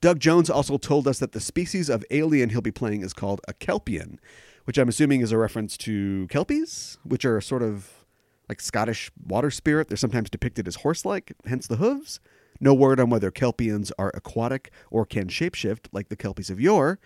Doug 0.00 0.20
Jones 0.20 0.48
also 0.48 0.78
told 0.78 1.08
us 1.08 1.18
that 1.18 1.32
the 1.32 1.40
species 1.40 1.88
of 1.88 2.04
alien 2.10 2.50
he'll 2.50 2.60
be 2.60 2.70
playing 2.70 3.02
is 3.02 3.12
called 3.12 3.40
a 3.48 3.52
Kelpian, 3.52 4.18
which 4.64 4.78
I'm 4.78 4.88
assuming 4.88 5.20
is 5.20 5.32
a 5.32 5.38
reference 5.38 5.76
to 5.78 6.28
Kelpies, 6.30 6.98
which 7.02 7.24
are 7.24 7.40
sort 7.40 7.62
of 7.62 8.04
like 8.48 8.60
Scottish 8.60 9.10
water 9.26 9.50
spirit. 9.50 9.88
They're 9.88 9.96
sometimes 9.96 10.30
depicted 10.30 10.68
as 10.68 10.76
horse 10.76 11.04
like, 11.04 11.32
hence 11.46 11.66
the 11.66 11.76
hooves. 11.76 12.20
No 12.60 12.74
word 12.74 12.98
on 12.98 13.10
whether 13.10 13.30
Kelpians 13.30 13.92
are 13.98 14.10
aquatic 14.14 14.72
or 14.90 15.04
can 15.04 15.28
shapeshift 15.28 15.86
like 15.92 16.08
the 16.08 16.16
Kelpies 16.16 16.50
of 16.50 16.60
yore. 16.60 16.98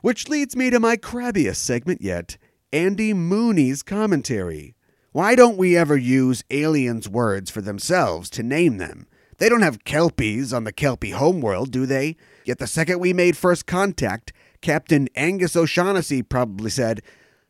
Which 0.00 0.28
leads 0.28 0.56
me 0.56 0.70
to 0.70 0.80
my 0.80 0.96
crabbiest 0.96 1.56
segment 1.56 2.02
yet 2.02 2.36
Andy 2.72 3.12
Rooney's 3.12 3.82
commentary. 3.82 4.74
Why 5.12 5.34
don't 5.34 5.56
we 5.56 5.74
ever 5.74 5.96
use 5.96 6.44
aliens' 6.50 7.08
words 7.08 7.50
for 7.50 7.62
themselves 7.62 8.28
to 8.30 8.42
name 8.42 8.76
them? 8.76 9.06
They 9.38 9.48
don't 9.48 9.62
have 9.62 9.84
Kelpies 9.84 10.52
on 10.52 10.64
the 10.64 10.72
Kelpie 10.72 11.12
homeworld, 11.12 11.70
do 11.70 11.86
they? 11.86 12.16
Yet 12.44 12.58
the 12.58 12.66
second 12.66 12.98
we 12.98 13.14
made 13.14 13.36
first 13.36 13.66
contact, 13.66 14.34
Captain 14.60 15.08
Angus 15.14 15.56
O'Shaughnessy 15.56 16.22
probably 16.22 16.70
said, 16.70 17.00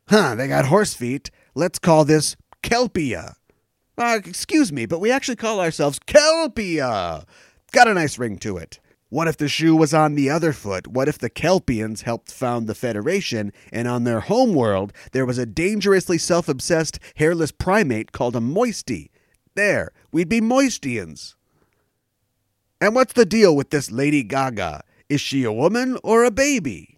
Huh, 0.08 0.36
they 0.36 0.46
got 0.46 0.66
horse 0.66 0.94
feet. 0.94 1.30
Let's 1.56 1.80
call 1.80 2.04
this 2.04 2.36
Kelpia. 2.62 3.34
Uh, 3.96 4.20
excuse 4.24 4.72
me, 4.72 4.86
but 4.86 5.00
we 5.00 5.10
actually 5.10 5.36
call 5.36 5.60
ourselves 5.60 5.98
Kelpia. 5.98 7.24
Got 7.72 7.88
a 7.88 7.94
nice 7.94 8.18
ring 8.18 8.38
to 8.38 8.56
it. 8.56 8.78
What 9.10 9.26
if 9.26 9.38
the 9.38 9.48
shoe 9.48 9.74
was 9.74 9.94
on 9.94 10.16
the 10.16 10.28
other 10.28 10.52
foot? 10.52 10.86
What 10.86 11.08
if 11.08 11.16
the 11.16 11.30
Kelpians 11.30 12.02
helped 12.02 12.30
found 12.30 12.66
the 12.66 12.74
Federation, 12.74 13.54
and 13.72 13.88
on 13.88 14.04
their 14.04 14.20
homeworld 14.20 14.92
there 15.12 15.24
was 15.24 15.38
a 15.38 15.46
dangerously 15.46 16.18
self 16.18 16.46
obsessed 16.46 16.98
hairless 17.16 17.50
primate 17.50 18.12
called 18.12 18.36
a 18.36 18.40
Moisty? 18.40 19.10
There, 19.54 19.92
we'd 20.12 20.28
be 20.28 20.42
Moistians. 20.42 21.36
And 22.82 22.94
what's 22.94 23.14
the 23.14 23.24
deal 23.24 23.56
with 23.56 23.70
this 23.70 23.90
Lady 23.90 24.22
Gaga? 24.22 24.82
Is 25.08 25.22
she 25.22 25.42
a 25.42 25.52
woman 25.52 25.96
or 26.04 26.24
a 26.24 26.30
baby? 26.30 26.97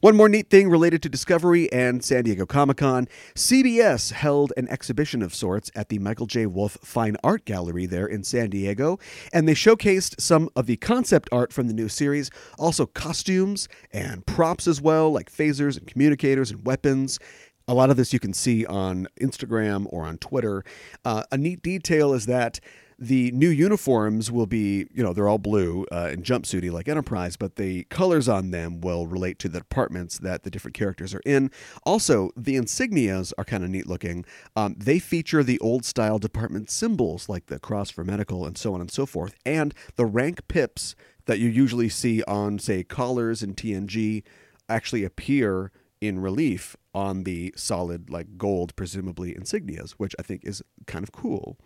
One 0.00 0.16
more 0.16 0.28
neat 0.28 0.48
thing 0.48 0.70
related 0.70 1.02
to 1.02 1.08
Discovery 1.08 1.72
and 1.72 2.04
San 2.04 2.22
Diego 2.22 2.46
Comic 2.46 2.76
Con 2.76 3.08
CBS 3.34 4.12
held 4.12 4.52
an 4.56 4.68
exhibition 4.68 5.22
of 5.22 5.34
sorts 5.34 5.72
at 5.74 5.88
the 5.88 5.98
Michael 5.98 6.26
J. 6.26 6.46
Wolf 6.46 6.78
Fine 6.84 7.16
Art 7.24 7.44
Gallery 7.44 7.84
there 7.84 8.06
in 8.06 8.22
San 8.22 8.48
Diego, 8.48 9.00
and 9.32 9.48
they 9.48 9.54
showcased 9.54 10.20
some 10.20 10.50
of 10.54 10.66
the 10.66 10.76
concept 10.76 11.28
art 11.32 11.52
from 11.52 11.66
the 11.66 11.74
new 11.74 11.88
series, 11.88 12.30
also 12.60 12.86
costumes 12.86 13.68
and 13.92 14.24
props 14.24 14.68
as 14.68 14.80
well, 14.80 15.10
like 15.10 15.32
phasers 15.32 15.76
and 15.76 15.88
communicators 15.88 16.52
and 16.52 16.64
weapons. 16.64 17.18
A 17.66 17.74
lot 17.74 17.90
of 17.90 17.96
this 17.96 18.12
you 18.12 18.20
can 18.20 18.32
see 18.32 18.64
on 18.66 19.08
Instagram 19.20 19.88
or 19.90 20.04
on 20.04 20.18
Twitter. 20.18 20.62
Uh, 21.04 21.24
a 21.32 21.36
neat 21.36 21.60
detail 21.60 22.12
is 22.14 22.26
that 22.26 22.60
the 22.98 23.30
new 23.30 23.48
uniforms 23.48 24.30
will 24.30 24.46
be, 24.46 24.88
you 24.92 25.02
know, 25.02 25.12
they're 25.12 25.28
all 25.28 25.38
blue 25.38 25.86
uh, 25.92 26.08
and 26.10 26.24
jumpsuity 26.24 26.70
like 26.70 26.88
Enterprise, 26.88 27.36
but 27.36 27.56
the 27.56 27.84
colors 27.84 28.28
on 28.28 28.50
them 28.50 28.80
will 28.80 29.06
relate 29.06 29.38
to 29.38 29.48
the 29.48 29.60
departments 29.60 30.18
that 30.18 30.42
the 30.42 30.50
different 30.50 30.74
characters 30.74 31.14
are 31.14 31.22
in. 31.24 31.50
Also, 31.84 32.30
the 32.36 32.56
insignias 32.56 33.32
are 33.38 33.44
kind 33.44 33.62
of 33.62 33.70
neat 33.70 33.86
looking. 33.86 34.24
Um, 34.56 34.74
they 34.76 34.98
feature 34.98 35.44
the 35.44 35.60
old 35.60 35.84
style 35.84 36.18
department 36.18 36.70
symbols 36.70 37.28
like 37.28 37.46
the 37.46 37.60
cross 37.60 37.88
for 37.90 38.02
medical 38.02 38.44
and 38.44 38.58
so 38.58 38.74
on 38.74 38.80
and 38.80 38.90
so 38.90 39.06
forth, 39.06 39.34
and 39.46 39.74
the 39.94 40.06
rank 40.06 40.48
pips 40.48 40.96
that 41.26 41.38
you 41.38 41.48
usually 41.48 41.88
see 41.88 42.22
on, 42.24 42.58
say, 42.58 42.82
collars 42.82 43.42
in 43.42 43.54
TNG 43.54 44.24
actually 44.68 45.04
appear 45.04 45.70
in 46.00 46.20
relief 46.20 46.76
on 46.94 47.24
the 47.24 47.52
solid, 47.56 48.10
like 48.10 48.38
gold, 48.38 48.74
presumably 48.76 49.34
insignias, 49.34 49.92
which 49.92 50.14
I 50.18 50.22
think 50.22 50.44
is 50.44 50.62
kind 50.86 51.02
of 51.02 51.12
cool. 51.12 51.58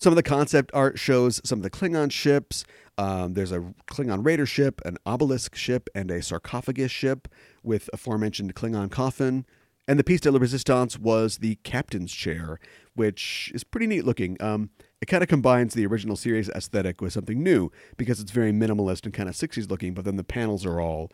Some 0.00 0.12
of 0.12 0.16
the 0.16 0.22
concept 0.22 0.70
art 0.72 0.98
shows 0.98 1.42
some 1.44 1.58
of 1.58 1.62
the 1.62 1.68
Klingon 1.68 2.10
ships. 2.10 2.64
Um, 2.96 3.34
there's 3.34 3.52
a 3.52 3.74
Klingon 3.86 4.24
raider 4.24 4.46
ship, 4.46 4.80
an 4.86 4.96
obelisk 5.04 5.54
ship, 5.54 5.90
and 5.94 6.10
a 6.10 6.22
sarcophagus 6.22 6.90
ship 6.90 7.28
with 7.62 7.90
aforementioned 7.92 8.54
Klingon 8.54 8.90
coffin. 8.90 9.44
And 9.86 9.98
the 9.98 10.04
piece 10.04 10.20
de 10.20 10.30
la 10.30 10.38
resistance 10.38 10.98
was 10.98 11.38
the 11.38 11.56
captain's 11.64 12.12
chair, 12.12 12.58
which 12.94 13.52
is 13.54 13.62
pretty 13.62 13.86
neat 13.86 14.06
looking. 14.06 14.40
Um, 14.40 14.70
it 15.02 15.06
kind 15.06 15.22
of 15.22 15.28
combines 15.28 15.74
the 15.74 15.84
original 15.84 16.16
series 16.16 16.48
aesthetic 16.48 17.02
with 17.02 17.12
something 17.12 17.42
new 17.42 17.70
because 17.98 18.20
it's 18.20 18.30
very 18.30 18.52
minimalist 18.52 19.04
and 19.04 19.12
kind 19.12 19.28
of 19.28 19.34
60s 19.34 19.70
looking, 19.70 19.92
but 19.92 20.06
then 20.06 20.16
the 20.16 20.24
panels 20.24 20.64
are 20.64 20.80
all 20.80 21.10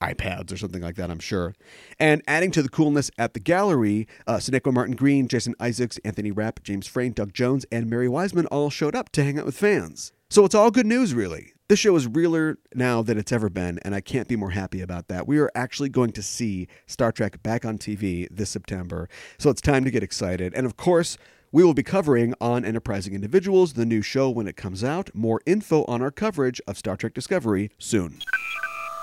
iPads 0.00 0.52
or 0.52 0.56
something 0.56 0.82
like 0.82 0.96
that, 0.96 1.10
I'm 1.10 1.18
sure. 1.18 1.54
And 1.98 2.22
adding 2.26 2.50
to 2.52 2.62
the 2.62 2.68
coolness 2.68 3.10
at 3.18 3.34
the 3.34 3.40
gallery, 3.40 4.06
uh, 4.26 4.36
Sonequa 4.36 4.72
Martin 4.72 4.96
Green, 4.96 5.28
Jason 5.28 5.54
Isaacs, 5.60 5.98
Anthony 6.04 6.30
Rapp, 6.30 6.62
James 6.62 6.86
Frain, 6.86 7.12
Doug 7.12 7.32
Jones, 7.32 7.64
and 7.70 7.88
Mary 7.88 8.08
Wiseman 8.08 8.46
all 8.46 8.70
showed 8.70 8.94
up 8.94 9.10
to 9.10 9.24
hang 9.24 9.38
out 9.38 9.46
with 9.46 9.56
fans. 9.56 10.12
So 10.30 10.44
it's 10.44 10.54
all 10.54 10.70
good 10.70 10.86
news, 10.86 11.12
really. 11.12 11.52
This 11.68 11.78
show 11.78 11.96
is 11.96 12.06
realer 12.06 12.58
now 12.74 13.02
than 13.02 13.18
it's 13.18 13.32
ever 13.32 13.48
been, 13.48 13.78
and 13.80 13.94
I 13.94 14.00
can't 14.00 14.28
be 14.28 14.36
more 14.36 14.50
happy 14.50 14.80
about 14.80 15.08
that. 15.08 15.26
We 15.26 15.38
are 15.38 15.50
actually 15.54 15.88
going 15.88 16.12
to 16.12 16.22
see 16.22 16.68
Star 16.86 17.12
Trek 17.12 17.42
back 17.42 17.64
on 17.64 17.78
TV 17.78 18.28
this 18.30 18.50
September, 18.50 19.08
so 19.38 19.48
it's 19.50 19.60
time 19.60 19.84
to 19.84 19.90
get 19.90 20.02
excited. 20.02 20.52
And 20.54 20.66
of 20.66 20.76
course, 20.76 21.16
we 21.50 21.62
will 21.62 21.74
be 21.74 21.82
covering 21.82 22.34
on 22.40 22.64
Enterprising 22.64 23.14
Individuals, 23.14 23.74
the 23.74 23.84
new 23.84 24.00
show 24.00 24.30
when 24.30 24.48
it 24.48 24.56
comes 24.56 24.82
out. 24.82 25.14
More 25.14 25.42
info 25.44 25.84
on 25.84 26.00
our 26.00 26.10
coverage 26.10 26.62
of 26.66 26.78
Star 26.78 26.96
Trek 26.96 27.12
Discovery 27.12 27.70
soon. 27.78 28.20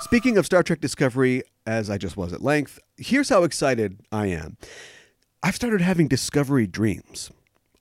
Speaking 0.01 0.37
of 0.37 0.45
Star 0.45 0.63
Trek 0.63 0.79
Discovery, 0.79 1.43
as 1.67 1.89
I 1.89 1.97
just 1.97 2.15
was 2.15 2.31
at 2.31 2.41
length, 2.41 2.79
here's 2.95 3.27
how 3.27 3.43
excited 3.43 3.99
I 4.13 4.27
am. 4.27 4.55
I've 5.43 5.55
started 5.55 5.81
having 5.81 6.07
Discovery 6.07 6.67
dreams. 6.67 7.31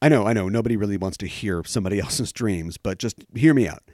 I 0.03 0.09
know, 0.09 0.27
I 0.27 0.33
know, 0.33 0.49
nobody 0.49 0.77
really 0.77 0.97
wants 0.97 1.17
to 1.19 1.29
hear 1.29 1.63
somebody 1.65 2.01
else's 2.01 2.33
dreams, 2.33 2.77
but 2.77 2.99
just 2.99 3.25
hear 3.37 3.55
me 3.55 3.69
out. 3.69 3.85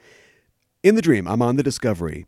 In 0.81 0.95
the 0.95 1.03
dream, 1.03 1.27
I'm 1.27 1.43
on 1.43 1.55
the 1.55 1.63
Discovery, 1.63 2.25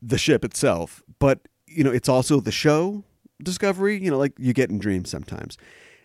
the 0.00 0.16
ship 0.16 0.42
itself, 0.42 1.02
but, 1.18 1.40
you 1.66 1.84
know, 1.84 1.92
it's 1.92 2.08
also 2.08 2.40
the 2.40 2.52
show 2.52 3.04
Discovery, 3.42 4.02
you 4.02 4.10
know, 4.10 4.18
like 4.18 4.32
you 4.38 4.54
get 4.54 4.70
in 4.70 4.78
dreams 4.78 5.10
sometimes. 5.10 5.58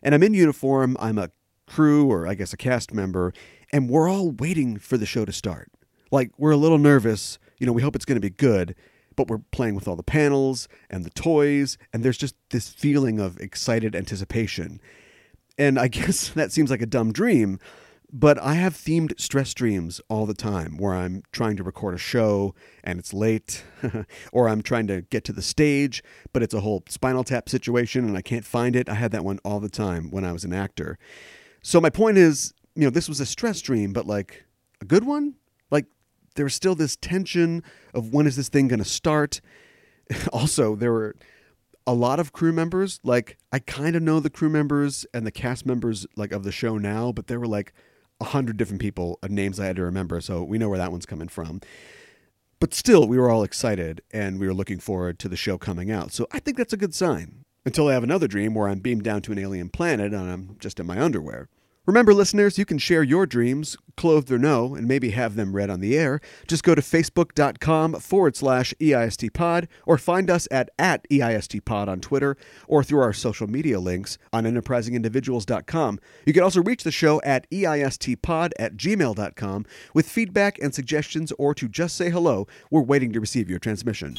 And 0.04 0.14
I'm 0.14 0.24
in 0.24 0.34
uniform, 0.34 0.98
I'm 1.00 1.18
a 1.18 1.30
crew 1.68 2.12
or 2.12 2.28
I 2.28 2.34
guess 2.34 2.52
a 2.52 2.58
cast 2.58 2.94
member, 2.94 3.34
and 3.72 3.90
we're 3.90 4.10
all 4.10 4.32
waiting 4.32 4.78
for 4.78 4.98
the 4.98 5.06
show 5.06 5.24
to 5.24 5.32
start. 5.32 5.72
Like, 6.12 6.32
we're 6.38 6.52
a 6.52 6.58
little 6.58 6.78
nervous, 6.78 7.40
you 7.60 7.66
know, 7.66 7.72
we 7.72 7.82
hope 7.82 7.96
it's 7.96 8.04
going 8.04 8.18
to 8.18 8.22
be 8.22 8.30
good 8.30 8.76
but 9.22 9.30
we're 9.30 9.44
playing 9.52 9.76
with 9.76 9.88
all 9.88 9.96
the 9.96 10.02
panels 10.02 10.68
and 10.90 11.06
the 11.06 11.12
toys, 11.12 11.78
and 11.94 12.04
there's 12.04 12.18
just 12.18 12.34
this 12.50 12.70
feeling 12.70 13.20
of 13.20 13.40
excited 13.40 13.96
anticipation. 13.96 14.82
And 15.60 15.78
I 15.78 15.88
guess 15.90 16.30
that 16.30 16.52
seems 16.52 16.72
like 16.72 16.82
a 16.82 16.88
dumb 16.88 17.14
dream, 17.14 17.60
but 18.12 18.42
I 18.42 18.56
have 18.56 18.74
themed 18.74 19.20
stress 19.20 19.54
dreams 19.54 20.02
all 20.10 20.26
the 20.26 20.34
time 20.34 20.78
where 20.78 20.96
I'm 20.96 21.22
trying 21.32 21.56
to 21.58 21.64
record 21.64 21.94
a 21.94 22.00
show 22.00 22.56
and 22.84 22.98
it's 22.98 23.14
late, 23.14 23.64
or 24.34 24.50
I'm 24.50 24.64
trying 24.64 24.88
to 24.88 25.04
get 25.04 25.24
to 25.26 25.34
the 25.34 25.44
stage, 25.44 26.04
but 26.34 26.42
it's 26.42 26.56
a 26.56 26.62
whole 26.62 26.84
spinal 26.90 27.24
tap 27.24 27.48
situation 27.48 28.08
and 28.08 28.18
I 28.18 28.24
can't 28.24 28.44
find 28.44 28.76
it. 28.76 28.90
I 28.90 28.96
had 28.96 29.12
that 29.12 29.24
one 29.24 29.38
all 29.46 29.60
the 29.60 29.70
time 29.70 30.10
when 30.10 30.26
I 30.26 30.32
was 30.32 30.44
an 30.44 30.52
actor. 30.52 30.98
So 31.62 31.80
my 31.80 31.92
point 31.92 32.18
is, 32.18 32.54
you 32.74 32.86
know, 32.86 32.90
this 32.90 33.08
was 33.08 33.20
a 33.20 33.26
stress 33.28 33.62
dream, 33.62 33.94
but 33.94 34.08
like 34.08 34.46
a 34.82 34.86
good 34.86 35.04
one? 35.04 35.36
There 36.36 36.46
was 36.46 36.54
still 36.54 36.76
this 36.76 36.96
tension 36.96 37.64
of 37.94 38.14
when 38.14 38.28
is 38.28 38.36
this 38.36 38.50
thing 38.50 38.68
going 38.68 38.80
to 38.80 38.86
start. 38.86 39.42
also, 40.34 40.76
there 40.76 40.92
were 40.92 41.16
a 41.88 41.94
lot 41.94 42.20
of 42.20 42.32
crew 42.32 42.54
members. 42.54 43.00
Like 43.04 43.38
I 43.52 43.60
kind 43.60 43.96
of 43.96 44.04
know 44.04 44.20
the 44.20 44.30
crew 44.30 44.50
members 44.50 45.06
and 45.14 45.26
the 45.26 45.32
cast 45.32 45.66
members 45.66 46.06
like 46.16 46.32
of 46.32 46.44
the 46.44 46.52
show 46.52 46.78
now, 46.78 47.12
but 47.12 47.28
there 47.28 47.40
were 47.40 47.48
like 47.48 47.74
a 48.20 48.26
hundred 48.26 48.58
different 48.58 48.82
people, 48.82 49.18
uh, 49.24 49.28
names 49.30 49.60
I 49.60 49.66
had 49.66 49.76
to 49.78 49.84
remember. 49.84 50.22
So 50.22 50.44
we 50.44 50.58
know 50.58 50.70
where 50.70 50.78
that 50.78 50.92
one's 50.92 51.06
coming 51.06 51.28
from. 51.28 51.62
But 52.60 52.76
still, 52.76 53.08
we 53.08 53.18
were 53.18 53.30
all 53.30 53.44
excited 53.44 54.04
and 54.12 54.40
we 54.40 54.46
were 54.46 54.54
looking 54.54 54.80
forward 54.80 55.18
to 55.20 55.28
the 55.28 55.36
show 55.36 55.58
coming 55.58 55.90
out. 55.90 56.12
So 56.12 56.28
I 56.32 56.40
think 56.40 56.58
that's 56.58 56.74
a 56.74 56.78
good 56.78 56.94
sign. 56.94 57.44
Until 57.66 57.88
I 57.88 57.94
have 57.94 58.04
another 58.04 58.28
dream 58.28 58.56
where 58.56 58.68
I'm 58.68 58.80
beamed 58.80 59.04
down 59.04 59.22
to 59.24 59.32
an 59.32 59.40
alien 59.40 59.70
planet 59.70 60.14
and 60.14 60.30
I'm 60.30 60.58
just 60.60 60.80
in 60.80 60.86
my 60.86 61.00
underwear. 61.00 61.48
Remember, 61.88 62.14
listeners, 62.14 62.60
you 62.60 62.66
can 62.66 62.78
share 62.78 63.02
your 63.02 63.26
dreams, 63.26 63.76
clothed 63.98 64.32
or 64.32 64.38
no, 64.38 64.76
and 64.76 64.88
maybe 64.88 65.10
have 65.12 65.36
them 65.36 65.56
read 65.56 65.72
on 65.72 65.80
the 65.80 65.98
air. 65.98 66.22
Just 66.48 66.64
go 66.64 66.76
to 66.76 66.82
facebook.com 66.82 67.96
forward 67.96 68.36
slash 68.36 68.72
EISTpod 68.80 69.68
or 69.88 69.98
find 69.98 70.30
us 70.30 70.48
at, 70.52 70.70
at 70.78 71.10
EISTpod 71.10 71.88
on 71.88 72.00
Twitter 72.00 72.38
or 72.68 72.84
through 72.84 73.02
our 73.02 73.14
social 73.14 73.48
media 73.48 73.80
links 73.80 74.20
on 74.32 74.44
enterprisingindividuals.com. 74.44 76.00
You 76.28 76.34
can 76.34 76.44
also 76.44 76.62
reach 76.62 76.84
the 76.84 76.92
show 76.92 77.20
at 77.24 77.50
EISTpod 77.50 78.52
at 78.60 78.78
gmail.com 78.78 79.66
with 79.96 80.08
feedback 80.08 80.60
and 80.60 80.76
suggestions 80.76 81.32
or 81.40 81.56
to 81.56 81.68
just 81.68 81.98
say 81.98 82.12
hello. 82.12 82.48
We're 82.70 82.82
waiting 82.82 83.12
to 83.14 83.20
receive 83.20 83.50
your 83.50 83.60
transmission. 83.60 84.18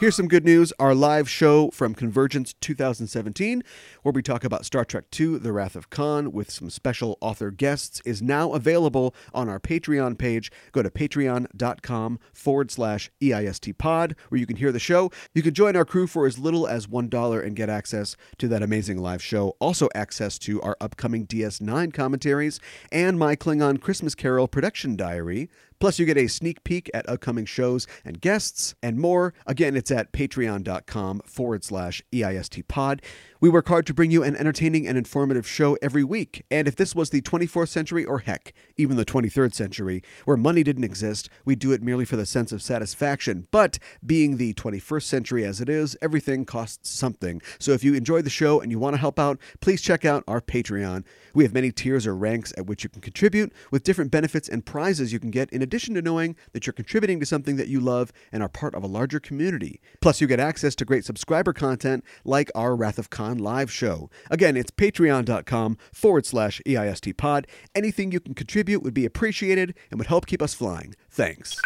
Here's 0.00 0.16
some 0.16 0.28
good 0.28 0.46
news 0.46 0.72
our 0.78 0.94
live 0.94 1.28
show 1.28 1.68
from 1.72 1.94
Convergence 1.94 2.54
2017, 2.62 3.62
where 4.02 4.12
we 4.14 4.22
talk 4.22 4.44
about 4.44 4.64
Star 4.64 4.82
Trek 4.82 5.04
II 5.20 5.36
The 5.36 5.52
Wrath 5.52 5.76
of 5.76 5.90
Khan 5.90 6.32
with 6.32 6.50
some 6.50 6.70
special 6.70 7.18
author 7.20 7.50
guests, 7.50 8.00
is 8.06 8.22
now 8.22 8.54
available 8.54 9.14
on 9.34 9.50
our 9.50 9.60
Patreon 9.60 10.16
page. 10.16 10.50
Go 10.72 10.82
to 10.82 10.88
patreon.com 10.88 12.18
forward 12.32 12.70
slash 12.70 13.10
EIST 13.20 13.76
pod, 13.76 14.16
where 14.30 14.40
you 14.40 14.46
can 14.46 14.56
hear 14.56 14.72
the 14.72 14.78
show. 14.78 15.10
You 15.34 15.42
can 15.42 15.52
join 15.52 15.76
our 15.76 15.84
crew 15.84 16.06
for 16.06 16.26
as 16.26 16.38
little 16.38 16.66
as 16.66 16.86
$1 16.86 17.44
and 17.44 17.54
get 17.54 17.68
access 17.68 18.16
to 18.38 18.48
that 18.48 18.62
amazing 18.62 18.96
live 18.96 19.22
show. 19.22 19.54
Also, 19.58 19.90
access 19.94 20.38
to 20.38 20.62
our 20.62 20.78
upcoming 20.80 21.26
DS9 21.26 21.92
commentaries 21.92 22.58
and 22.90 23.18
my 23.18 23.36
Klingon 23.36 23.78
Christmas 23.78 24.14
Carol 24.14 24.48
production 24.48 24.96
diary. 24.96 25.50
Plus, 25.80 25.98
you 25.98 26.04
get 26.04 26.18
a 26.18 26.26
sneak 26.26 26.62
peek 26.62 26.90
at 26.92 27.08
upcoming 27.08 27.46
shows 27.46 27.86
and 28.04 28.20
guests 28.20 28.74
and 28.82 28.98
more. 28.98 29.32
Again, 29.46 29.74
it's 29.74 29.90
at 29.90 30.12
patreon.com 30.12 31.22
forward 31.24 31.64
slash 31.64 32.02
EIST 32.12 32.68
pod. 32.68 33.00
We 33.40 33.48
work 33.48 33.68
hard 33.68 33.86
to 33.86 33.94
bring 33.94 34.10
you 34.10 34.22
an 34.22 34.36
entertaining 34.36 34.86
and 34.86 34.98
informative 34.98 35.48
show 35.48 35.78
every 35.80 36.04
week. 36.04 36.44
And 36.50 36.68
if 36.68 36.76
this 36.76 36.94
was 36.94 37.08
the 37.08 37.22
24th 37.22 37.68
century, 37.68 38.04
or 38.04 38.18
heck, 38.18 38.52
even 38.76 38.98
the 38.98 39.06
23rd 39.06 39.54
century, 39.54 40.02
where 40.26 40.36
money 40.36 40.62
didn't 40.62 40.84
exist, 40.84 41.30
we'd 41.46 41.58
do 41.58 41.72
it 41.72 41.82
merely 41.82 42.04
for 42.04 42.16
the 42.16 42.26
sense 42.26 42.52
of 42.52 42.60
satisfaction. 42.60 43.46
But 43.50 43.78
being 44.04 44.36
the 44.36 44.52
21st 44.52 45.04
century 45.04 45.46
as 45.46 45.62
it 45.62 45.70
is, 45.70 45.96
everything 46.02 46.44
costs 46.44 46.90
something. 46.90 47.40
So 47.58 47.72
if 47.72 47.82
you 47.82 47.94
enjoy 47.94 48.20
the 48.20 48.28
show 48.28 48.60
and 48.60 48.70
you 48.70 48.78
want 48.78 48.92
to 48.92 49.00
help 49.00 49.18
out, 49.18 49.38
please 49.62 49.80
check 49.80 50.04
out 50.04 50.24
our 50.28 50.42
Patreon. 50.42 51.04
We 51.32 51.44
have 51.44 51.54
many 51.54 51.72
tiers 51.72 52.06
or 52.06 52.14
ranks 52.14 52.52
at 52.58 52.66
which 52.66 52.84
you 52.84 52.90
can 52.90 53.00
contribute, 53.00 53.54
with 53.70 53.84
different 53.84 54.10
benefits 54.10 54.50
and 54.50 54.66
prizes 54.66 55.14
you 55.14 55.18
can 55.18 55.30
get 55.30 55.50
in 55.50 55.62
addition 55.62 55.69
to 55.70 56.02
knowing 56.02 56.36
that 56.52 56.66
you're 56.66 56.72
contributing 56.72 57.20
to 57.20 57.26
something 57.26 57.56
that 57.56 57.68
you 57.68 57.80
love 57.80 58.12
and 58.32 58.42
are 58.42 58.48
part 58.48 58.74
of 58.74 58.82
a 58.82 58.86
larger 58.86 59.20
community. 59.20 59.80
Plus, 60.00 60.20
you 60.20 60.26
get 60.26 60.40
access 60.40 60.74
to 60.74 60.84
great 60.84 61.04
subscriber 61.04 61.52
content 61.52 62.04
like 62.24 62.50
our 62.54 62.76
Wrath 62.76 62.98
of 62.98 63.10
Khan 63.10 63.38
live 63.38 63.70
show. 63.70 64.10
Again, 64.30 64.56
it's 64.56 64.70
patreon.com 64.70 65.78
forward 65.92 66.26
slash 66.26 66.60
EIST 66.66 67.16
pod. 67.16 67.46
Anything 67.74 68.12
you 68.12 68.20
can 68.20 68.34
contribute 68.34 68.82
would 68.82 68.94
be 68.94 69.06
appreciated 69.06 69.74
and 69.90 69.98
would 69.98 70.08
help 70.08 70.26
keep 70.26 70.42
us 70.42 70.54
flying. 70.54 70.94
Thanks. 71.10 71.56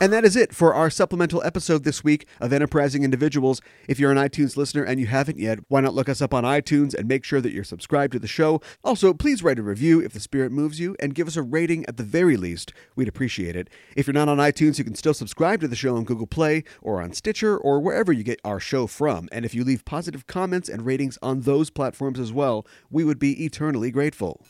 And 0.00 0.12
that 0.12 0.24
is 0.24 0.34
it 0.34 0.52
for 0.52 0.74
our 0.74 0.90
supplemental 0.90 1.42
episode 1.44 1.84
this 1.84 2.02
week 2.02 2.26
of 2.40 2.52
Enterprising 2.52 3.04
Individuals. 3.04 3.62
If 3.88 4.00
you're 4.00 4.10
an 4.10 4.18
iTunes 4.18 4.56
listener 4.56 4.82
and 4.82 4.98
you 4.98 5.06
haven't 5.06 5.38
yet, 5.38 5.60
why 5.68 5.80
not 5.80 5.94
look 5.94 6.08
us 6.08 6.20
up 6.20 6.34
on 6.34 6.42
iTunes 6.42 6.94
and 6.94 7.06
make 7.06 7.24
sure 7.24 7.40
that 7.40 7.52
you're 7.52 7.62
subscribed 7.62 8.12
to 8.12 8.18
the 8.18 8.26
show? 8.26 8.60
Also, 8.82 9.14
please 9.14 9.42
write 9.42 9.58
a 9.58 9.62
review 9.62 10.00
if 10.00 10.12
the 10.12 10.18
spirit 10.18 10.50
moves 10.50 10.80
you 10.80 10.96
and 10.98 11.14
give 11.14 11.28
us 11.28 11.36
a 11.36 11.42
rating 11.42 11.86
at 11.86 11.96
the 11.96 12.02
very 12.02 12.36
least. 12.36 12.72
We'd 12.96 13.08
appreciate 13.08 13.54
it. 13.54 13.70
If 13.96 14.08
you're 14.08 14.14
not 14.14 14.28
on 14.28 14.38
iTunes, 14.38 14.78
you 14.78 14.84
can 14.84 14.96
still 14.96 15.14
subscribe 15.14 15.60
to 15.60 15.68
the 15.68 15.76
show 15.76 15.96
on 15.96 16.04
Google 16.04 16.26
Play 16.26 16.64
or 16.82 17.00
on 17.00 17.12
Stitcher 17.12 17.56
or 17.56 17.78
wherever 17.78 18.12
you 18.12 18.24
get 18.24 18.40
our 18.44 18.58
show 18.58 18.88
from. 18.88 19.28
And 19.30 19.44
if 19.44 19.54
you 19.54 19.62
leave 19.62 19.84
positive 19.84 20.26
comments 20.26 20.68
and 20.68 20.84
ratings 20.84 21.18
on 21.22 21.42
those 21.42 21.70
platforms 21.70 22.18
as 22.18 22.32
well, 22.32 22.66
we 22.90 23.04
would 23.04 23.20
be 23.20 23.44
eternally 23.44 23.92
grateful. 23.92 24.44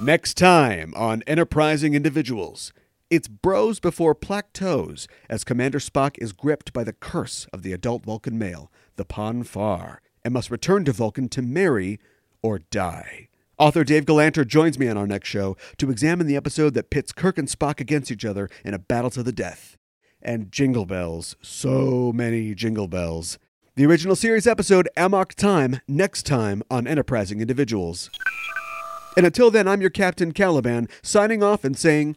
Next 0.00 0.38
time 0.38 0.94
on 0.96 1.22
Enterprising 1.26 1.92
Individuals. 1.94 2.72
It's 3.10 3.26
bros 3.26 3.80
before 3.80 4.14
plateaus 4.14 5.08
as 5.28 5.42
Commander 5.42 5.80
Spock 5.80 6.16
is 6.18 6.32
gripped 6.32 6.72
by 6.72 6.84
the 6.84 6.92
curse 6.92 7.48
of 7.52 7.62
the 7.62 7.72
adult 7.72 8.04
Vulcan 8.04 8.38
male, 8.38 8.70
the 8.94 9.04
Pon 9.04 9.42
farr, 9.42 10.00
and 10.24 10.32
must 10.32 10.48
return 10.48 10.84
to 10.84 10.92
Vulcan 10.92 11.28
to 11.30 11.42
marry 11.42 11.98
or 12.40 12.60
die. 12.60 13.26
Author 13.58 13.82
Dave 13.82 14.04
Galanter 14.04 14.46
joins 14.46 14.78
me 14.78 14.86
on 14.86 14.96
our 14.96 15.08
next 15.08 15.28
show 15.28 15.56
to 15.78 15.90
examine 15.90 16.28
the 16.28 16.36
episode 16.36 16.74
that 16.74 16.90
pits 16.90 17.10
Kirk 17.10 17.36
and 17.36 17.48
Spock 17.48 17.80
against 17.80 18.12
each 18.12 18.24
other 18.24 18.48
in 18.64 18.74
a 18.74 18.78
battle 18.78 19.10
to 19.10 19.24
the 19.24 19.32
death. 19.32 19.76
And 20.22 20.52
jingle 20.52 20.86
bells, 20.86 21.34
so 21.42 22.12
many 22.14 22.54
jingle 22.54 22.86
bells. 22.86 23.40
The 23.74 23.86
original 23.86 24.14
series 24.14 24.46
episode, 24.46 24.88
Amok 24.96 25.34
Time, 25.34 25.80
next 25.88 26.26
time 26.26 26.62
on 26.70 26.86
Enterprising 26.86 27.40
Individuals. 27.40 28.08
And 29.16 29.26
until 29.26 29.50
then, 29.50 29.66
I'm 29.66 29.80
your 29.80 29.90
Captain 29.90 30.30
Caliban, 30.30 30.88
signing 31.02 31.42
off 31.42 31.64
and 31.64 31.76
saying, 31.76 32.16